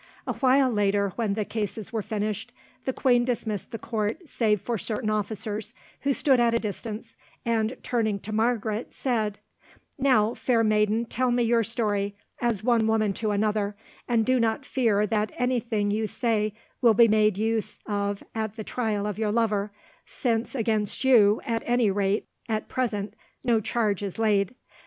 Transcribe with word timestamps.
A 0.25 0.33
while 0.33 0.71
later, 0.71 1.13
when 1.15 1.35
the 1.35 1.45
cases 1.45 1.93
were 1.93 2.01
finished, 2.01 2.51
the 2.85 2.91
queen 2.91 3.23
dismissed 3.23 3.69
the 3.69 3.77
court 3.77 4.27
save 4.27 4.59
for 4.59 4.75
certain 4.75 5.11
officers, 5.11 5.75
who 5.99 6.11
stood 6.11 6.39
at 6.39 6.55
a 6.55 6.59
distance, 6.59 7.15
and, 7.45 7.77
turning 7.83 8.17
to 8.21 8.31
Margaret, 8.31 8.95
said: 8.95 9.37
"Now, 9.99 10.33
fair 10.33 10.63
maiden, 10.63 11.05
tell 11.05 11.29
me 11.29 11.43
your 11.43 11.63
story, 11.63 12.15
as 12.41 12.63
one 12.63 12.87
woman 12.87 13.13
to 13.13 13.29
another, 13.29 13.75
and 14.07 14.25
do 14.25 14.39
not 14.39 14.65
fear 14.65 15.05
that 15.05 15.31
anything 15.37 15.91
you 15.91 16.07
say 16.07 16.55
will 16.81 16.95
be 16.95 17.07
made 17.07 17.37
use 17.37 17.77
of 17.85 18.23
at 18.33 18.55
the 18.55 18.63
trial 18.63 19.05
of 19.05 19.19
your 19.19 19.31
lover, 19.31 19.71
since 20.03 20.55
against 20.55 21.03
you, 21.03 21.41
at 21.45 21.61
any 21.67 21.91
rate 21.91 22.27
at 22.49 22.67
present, 22.67 23.13
no 23.43 23.59
charge 23.59 24.01
is 24.01 24.17
laid. 24.17 24.55